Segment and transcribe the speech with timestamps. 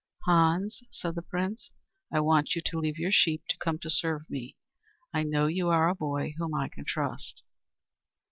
[0.25, 1.69] "Hans," said the Prince,
[2.11, 4.57] "I want you to leave your sheep to come to serve me.
[5.13, 7.43] I know you are a boy whom I can trust."